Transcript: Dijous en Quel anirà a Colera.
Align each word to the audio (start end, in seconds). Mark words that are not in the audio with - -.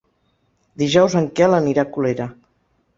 Dijous 0.83 1.17
en 1.21 1.29
Quel 1.41 1.57
anirà 1.61 1.87
a 1.87 1.95
Colera. 1.95 2.31